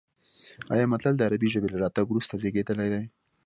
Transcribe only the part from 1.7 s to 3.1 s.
له راتګ وروسته زېږېدلی دی